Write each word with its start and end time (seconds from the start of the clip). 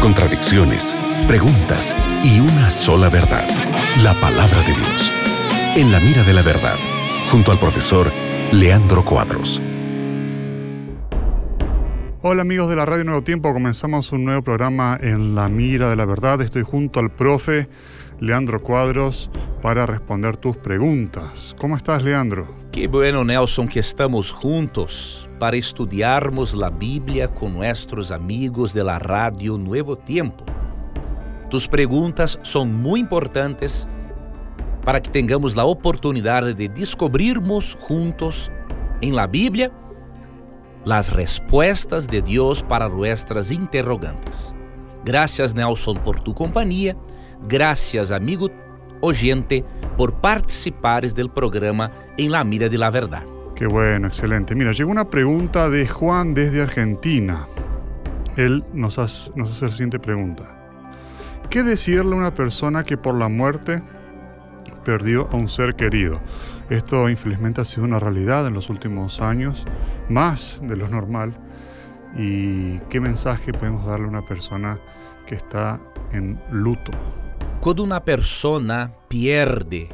contradicciones, 0.00 0.94
preguntas 1.26 1.96
y 2.22 2.40
una 2.40 2.68
sola 2.70 3.08
verdad, 3.08 3.48
la 4.02 4.12
palabra 4.20 4.58
de 4.62 4.74
Dios. 4.74 5.12
En 5.74 5.90
la 5.90 6.00
mira 6.00 6.22
de 6.22 6.34
la 6.34 6.42
verdad, 6.42 6.76
junto 7.30 7.50
al 7.50 7.58
profesor 7.58 8.12
Leandro 8.52 9.02
Cuadros. 9.06 9.62
Hola 12.20 12.42
amigos 12.42 12.68
de 12.68 12.76
la 12.76 12.84
Radio 12.84 13.04
Nuevo 13.04 13.22
Tiempo, 13.22 13.54
comenzamos 13.54 14.12
un 14.12 14.26
nuevo 14.26 14.42
programa 14.42 14.98
en 15.00 15.34
La 15.34 15.48
Mira 15.48 15.88
de 15.88 15.96
la 15.96 16.04
Verdad. 16.04 16.42
Estoy 16.42 16.62
junto 16.62 17.00
al 17.00 17.10
profe 17.10 17.68
Leandro 18.20 18.62
Cuadros 18.62 19.30
para 19.62 19.86
responder 19.86 20.36
tus 20.36 20.58
preguntas. 20.58 21.56
¿Cómo 21.58 21.76
estás, 21.76 22.02
Leandro? 22.02 22.61
Qué 22.72 22.88
bueno, 22.88 23.22
Nelson, 23.22 23.68
que 23.68 23.80
estamos 23.80 24.32
juntos 24.32 25.28
para 25.38 25.58
estudiarmos 25.58 26.54
la 26.54 26.70
Biblia 26.70 27.28
con 27.28 27.52
nuestros 27.52 28.10
amigos 28.10 28.72
de 28.72 28.82
la 28.82 28.98
Radio 28.98 29.58
Nuevo 29.58 29.98
Tiempo. 29.98 30.42
Tus 31.50 31.68
preguntas 31.68 32.38
son 32.40 32.74
muy 32.74 33.00
importantes 33.00 33.86
para 34.86 35.02
que 35.02 35.10
tengamos 35.10 35.54
la 35.54 35.66
oportunidad 35.66 36.44
de 36.54 36.66
descubrirmos 36.70 37.76
juntos 37.78 38.50
en 39.02 39.16
la 39.16 39.26
Biblia 39.26 39.70
las 40.86 41.12
respuestas 41.12 42.08
de 42.08 42.22
Dios 42.22 42.62
para 42.62 42.88
nuestras 42.88 43.50
interrogantes. 43.50 44.54
Gracias 45.04 45.54
Nelson 45.54 45.98
por 45.98 46.20
tu 46.20 46.34
compañía, 46.34 46.96
gracias 47.46 48.10
amigo 48.10 48.48
oyente 49.02 49.64
por 49.96 50.14
participar 50.14 51.06
del 51.12 51.30
programa 51.30 51.90
en 52.16 52.32
la 52.32 52.42
mira 52.44 52.68
de 52.68 52.78
la 52.78 52.90
verdad. 52.90 53.24
Qué 53.54 53.66
bueno, 53.66 54.08
excelente. 54.08 54.54
Mira, 54.54 54.72
llegó 54.72 54.90
una 54.90 55.10
pregunta 55.10 55.68
de 55.68 55.86
Juan 55.86 56.32
desde 56.32 56.62
Argentina. 56.62 57.46
Él 58.36 58.64
nos 58.72 58.98
hace, 58.98 59.30
nos 59.34 59.50
hace 59.50 59.66
la 59.66 59.70
siguiente 59.70 59.98
pregunta. 59.98 60.44
¿Qué 61.50 61.62
decirle 61.62 62.14
a 62.14 62.18
una 62.18 62.32
persona 62.32 62.82
que 62.84 62.96
por 62.96 63.14
la 63.14 63.28
muerte 63.28 63.82
perdió 64.84 65.28
a 65.30 65.36
un 65.36 65.48
ser 65.48 65.74
querido? 65.74 66.20
Esto 66.70 67.10
infelizmente 67.10 67.60
ha 67.60 67.64
sido 67.64 67.84
una 67.84 67.98
realidad 67.98 68.46
en 68.46 68.54
los 68.54 68.70
últimos 68.70 69.20
años, 69.20 69.66
más 70.08 70.58
de 70.62 70.76
lo 70.76 70.88
normal. 70.88 71.34
¿Y 72.16 72.78
qué 72.88 73.00
mensaje 73.00 73.52
podemos 73.52 73.84
darle 73.86 74.06
a 74.06 74.08
una 74.08 74.24
persona 74.24 74.78
que 75.26 75.34
está 75.34 75.78
en 76.12 76.40
luto? 76.50 76.92
Cuando 77.62 77.84
una 77.84 78.04
persona 78.04 78.92
pierde 79.06 79.88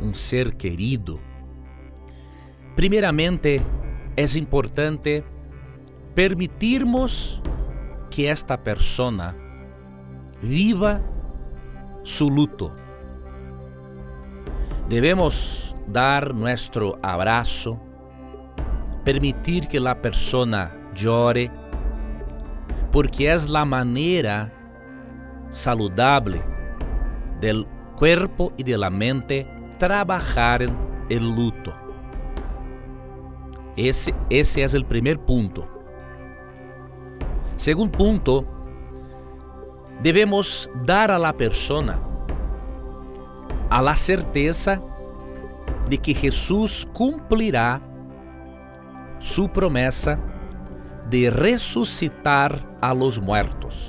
un 0.00 0.14
ser 0.14 0.56
querido, 0.56 1.18
primeramente 2.76 3.60
es 4.14 4.36
importante 4.36 5.24
permitirnos 6.14 7.42
que 8.12 8.30
esta 8.30 8.62
persona 8.62 9.34
viva 10.40 11.02
su 12.04 12.30
luto. 12.30 12.72
Debemos 14.88 15.74
dar 15.88 16.32
nuestro 16.32 16.96
abrazo, 17.02 17.82
permitir 19.04 19.66
que 19.66 19.80
la 19.80 20.00
persona 20.00 20.72
llore, 20.94 21.50
porque 22.92 23.32
es 23.32 23.48
la 23.48 23.64
manera 23.64 24.52
saludable 25.50 26.53
cuerpo 27.96 28.52
y 28.56 28.62
de 28.62 28.78
la 28.78 28.90
mente 28.90 29.46
trabajar 29.78 30.62
en 30.62 30.76
el 31.08 31.34
luto. 31.34 31.72
Ese, 33.76 34.14
ese 34.30 34.62
es 34.62 34.74
el 34.74 34.84
primer 34.84 35.18
punto. 35.18 35.68
Segundo 37.56 37.96
punto, 37.96 38.44
debemos 40.02 40.70
dar 40.84 41.10
a 41.10 41.18
la 41.18 41.32
persona 41.32 42.00
a 43.70 43.82
la 43.82 43.96
certeza 43.96 44.80
de 45.88 45.98
que 45.98 46.14
Jesús 46.14 46.86
cumplirá 46.92 47.80
su 49.18 49.48
promesa 49.48 50.18
de 51.10 51.28
resucitar 51.30 52.76
a 52.80 52.94
los 52.94 53.20
muertos. 53.20 53.88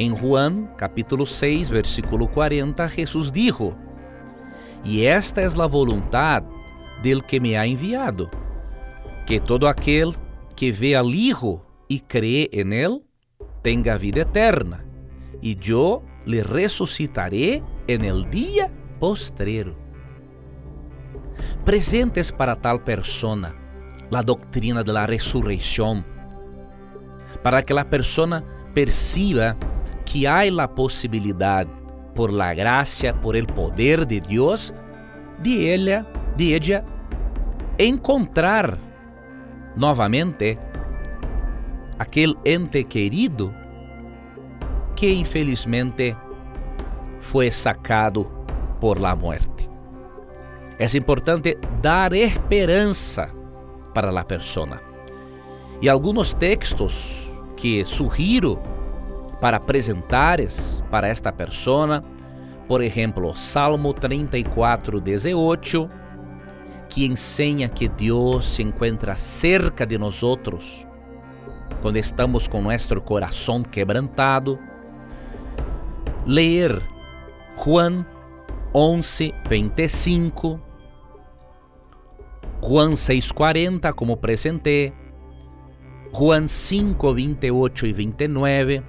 En 0.00 0.16
Juan 0.16 0.72
capítulo 0.78 1.26
6, 1.26 1.68
versículo 1.68 2.26
40, 2.26 2.88
Jesús 2.88 3.30
dijo, 3.30 3.76
Y 4.82 5.04
esta 5.04 5.42
es 5.42 5.58
la 5.58 5.66
voluntad 5.66 6.42
del 7.02 7.22
que 7.22 7.38
me 7.38 7.58
ha 7.58 7.66
enviado, 7.66 8.30
que 9.26 9.40
todo 9.40 9.68
aquel 9.68 10.14
que 10.56 10.72
ve 10.72 10.96
al 10.96 11.14
Hijo 11.14 11.66
y 11.86 12.00
cree 12.00 12.48
en 12.50 12.72
él, 12.72 13.02
tenga 13.60 13.98
vida 13.98 14.22
eterna, 14.22 14.86
y 15.42 15.56
yo 15.56 16.02
le 16.24 16.44
resucitaré 16.44 17.62
en 17.86 18.02
el 18.02 18.30
día 18.30 18.72
postrero. 19.00 19.76
Presentes 21.66 22.32
para 22.32 22.58
tal 22.58 22.82
persona 22.84 23.54
la 24.08 24.22
doctrina 24.22 24.82
de 24.82 24.94
la 24.94 25.06
resurrección, 25.06 26.06
para 27.42 27.62
que 27.62 27.74
la 27.74 27.90
persona 27.90 28.42
perciba 28.72 29.58
que 30.10 30.26
hay 30.26 30.50
la 30.50 30.74
posibilidad, 30.74 31.66
por 32.14 32.32
la 32.32 32.52
gracia, 32.52 33.14
por 33.20 33.36
el 33.36 33.46
poder 33.46 34.06
de 34.06 34.20
Dios, 34.20 34.74
de 35.38 35.72
ella, 35.72 36.06
de 36.36 36.56
ella 36.56 36.84
encontrar 37.78 38.76
novamente 39.76 40.58
aquel 41.98 42.36
ente 42.44 42.84
querido 42.84 43.54
que 44.96 45.12
infelizmente 45.12 46.16
fue 47.20 47.50
sacado 47.50 48.28
por 48.80 48.98
la 48.98 49.14
muerte. 49.14 49.68
É 50.78 50.96
importante 50.96 51.56
dar 51.80 52.12
esperança 52.14 53.30
para 53.94 54.10
a 54.18 54.24
persona. 54.24 54.80
E 55.80 55.88
alguns 55.88 56.34
textos 56.34 57.32
que 57.56 57.84
sugiro 57.84 58.69
para 59.40 59.56
apresentares 59.56 60.84
para 60.90 61.08
esta 61.08 61.32
persona, 61.32 62.02
por 62.68 62.82
exemplo, 62.82 63.34
Salmo 63.34 63.92
34, 63.94 65.00
18, 65.00 65.88
que 66.88 67.06
ensina 67.06 67.68
que 67.68 67.88
Deus 67.88 68.46
se 68.46 68.62
encontra 68.62 69.16
cerca 69.16 69.86
de 69.86 69.98
nós 69.98 70.22
quando 71.80 71.96
estamos 71.96 72.46
com 72.46 72.62
nosso 72.62 73.00
coração 73.00 73.62
quebrantado. 73.62 74.58
Ler 76.26 76.82
Juan 77.56 78.06
11, 78.74 79.34
25 79.48 80.60
Juan 82.62 82.92
6:40, 82.92 83.94
como 83.94 84.18
presenté, 84.18 84.92
Juan 86.12 86.46
5, 86.46 87.14
28 87.14 87.86
y 87.86 87.92
29, 87.92 88.82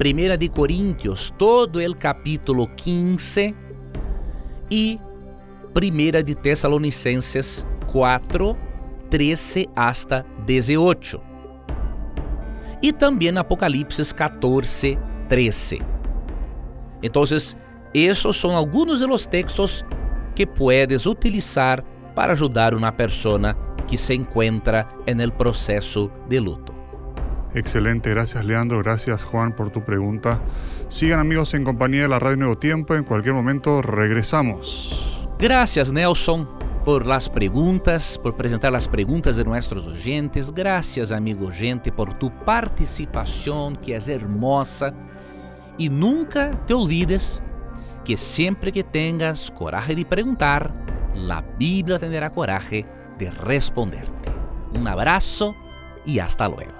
Primera 0.00 0.34
de 0.34 0.48
Corintios, 0.48 1.34
todo 1.36 1.78
el 1.78 1.98
capítulo 1.98 2.74
15 2.74 3.54
y 4.70 4.98
Primera 5.74 6.22
de 6.22 6.34
Tesalonicenses 6.34 7.66
4, 7.92 8.56
13 9.10 9.68
hasta 9.76 10.24
18. 10.46 11.22
Y 12.80 12.94
también 12.94 13.36
Apocalipsis 13.36 14.14
14, 14.14 14.98
13. 15.28 15.80
Entonces, 17.02 17.58
esos 17.92 18.38
son 18.38 18.52
algunos 18.52 19.00
de 19.00 19.06
los 19.06 19.28
textos 19.28 19.84
que 20.34 20.46
puedes 20.46 21.06
utilizar 21.06 21.84
para 22.14 22.32
ajudar 22.32 22.74
una 22.74 22.96
persona 22.96 23.54
que 23.86 23.98
se 23.98 24.14
encuentra 24.14 24.88
en 25.04 25.20
el 25.20 25.30
proceso 25.30 26.10
de 26.26 26.40
luto. 26.40 26.79
Excelente, 27.54 28.10
gracias 28.10 28.44
Leandro, 28.44 28.78
gracias 28.78 29.24
Juan 29.24 29.54
por 29.54 29.70
tu 29.70 29.84
pregunta. 29.84 30.40
Sigan 30.88 31.20
amigos 31.20 31.54
en 31.54 31.64
compañía 31.64 32.02
de 32.02 32.08
la 32.08 32.18
Radio 32.18 32.36
Nuevo 32.36 32.58
Tiempo, 32.58 32.94
en 32.94 33.04
cualquier 33.04 33.34
momento 33.34 33.82
regresamos. 33.82 35.28
Gracias 35.38 35.92
Nelson 35.92 36.48
por 36.84 37.06
las 37.06 37.28
preguntas, 37.28 38.18
por 38.22 38.36
presentar 38.36 38.72
las 38.72 38.88
preguntas 38.88 39.36
de 39.36 39.44
nuestros 39.44 39.86
oyentes. 39.86 40.52
Gracias 40.52 41.12
amigo 41.12 41.46
oyente 41.48 41.92
por 41.92 42.14
tu 42.14 42.30
participación 42.44 43.76
que 43.76 43.96
es 43.96 44.08
hermosa. 44.08 44.94
Y 45.76 45.88
nunca 45.88 46.58
te 46.66 46.74
olvides 46.74 47.42
que 48.04 48.16
siempre 48.16 48.72
que 48.72 48.84
tengas 48.84 49.50
coraje 49.50 49.94
de 49.94 50.04
preguntar, 50.04 50.74
la 51.14 51.42
Biblia 51.58 51.98
tendrá 51.98 52.30
coraje 52.30 52.86
de 53.18 53.30
responderte. 53.30 54.30
Un 54.72 54.86
abrazo 54.86 55.54
y 56.06 56.18
hasta 56.18 56.48
luego. 56.48 56.79